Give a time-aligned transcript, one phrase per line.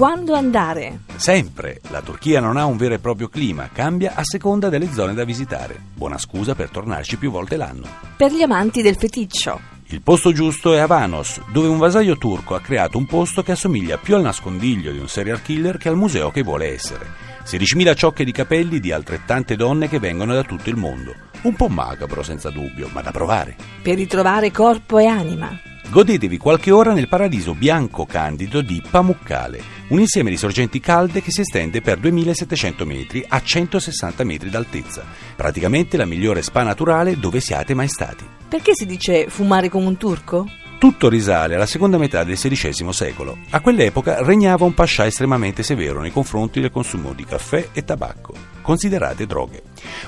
[0.00, 1.00] quando andare?
[1.16, 1.78] Sempre.
[1.90, 5.24] La Turchia non ha un vero e proprio clima, cambia a seconda delle zone da
[5.24, 5.78] visitare.
[5.94, 7.86] Buona scusa per tornarci più volte l'anno.
[8.16, 9.60] Per gli amanti del feticcio.
[9.88, 13.98] Il posto giusto è Avanos, dove un vasaio turco ha creato un posto che assomiglia
[13.98, 17.06] più al nascondiglio di un serial killer che al museo che vuole essere.
[17.44, 21.14] 16.000 ciocche di capelli di altrettante donne che vengono da tutto il mondo.
[21.42, 23.54] Un po' macabro, senza dubbio, ma da provare.
[23.82, 25.68] Per ritrovare corpo e anima.
[25.90, 31.32] Godetevi qualche ora nel paradiso bianco candido di Pamukkale, un insieme di sorgenti calde che
[31.32, 35.04] si estende per 2700 metri a 160 metri d'altezza.
[35.34, 38.24] Praticamente la migliore spa naturale dove siate mai stati.
[38.48, 40.48] Perché si dice fumare come un turco?
[40.78, 43.38] Tutto risale alla seconda metà del XVI secolo.
[43.50, 48.32] A quell'epoca regnava un pascià estremamente severo nei confronti del consumo di caffè e tabacco,
[48.62, 49.62] considerate droghe.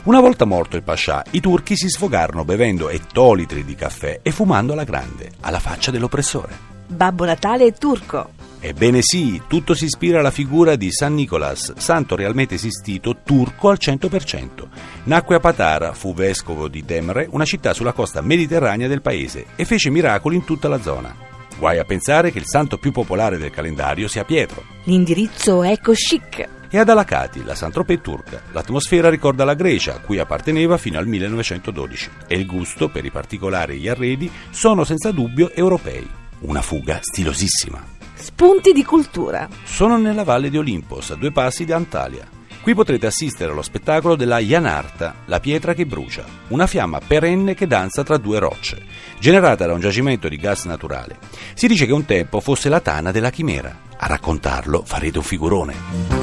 [0.04, 4.72] Una volta morto il pascià, i turchi si sfogarono bevendo ettolitri di caffè e fumando
[4.72, 6.70] alla grande, alla faccia dell'oppressore.
[6.88, 8.30] Babbo Natale è turco.
[8.58, 13.78] Ebbene sì, tutto si ispira alla figura di San Nicolas, santo realmente esistito, turco al
[13.80, 14.66] 100%.
[15.04, 19.64] Nacque a Patara, fu vescovo di Demre, una città sulla costa mediterranea del paese, e
[19.64, 21.14] fece miracoli in tutta la zona.
[21.56, 24.64] Guai a pensare che il santo più popolare del calendario sia Pietro.
[24.82, 26.61] L'indirizzo è eco chic.
[26.74, 28.40] E ad Alacati, la Saint-Tropez turca.
[28.50, 33.10] L'atmosfera ricorda la Grecia, a cui apparteneva fino al 1912, e il gusto, per i
[33.10, 36.08] particolari e gli arredi, sono senza dubbio europei.
[36.40, 37.84] Una fuga stilosissima.
[38.14, 39.50] Spunti di cultura.
[39.64, 42.26] Sono nella valle di Olimpos, a due passi da Antalya.
[42.62, 47.66] Qui potrete assistere allo spettacolo della Janarta, la pietra che brucia, una fiamma perenne che
[47.66, 48.82] danza tra due rocce,
[49.18, 51.18] generata da un giacimento di gas naturale.
[51.52, 53.76] Si dice che un tempo fosse la tana della chimera.
[53.94, 56.21] A raccontarlo farete un figurone.